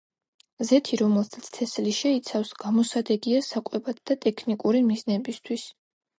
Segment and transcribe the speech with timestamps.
[0.69, 5.71] ზეთი, რომელსაც თესლი შეიცავს, გამოსადეგია საკვებად და ტექნიკური მიზნებისათვის.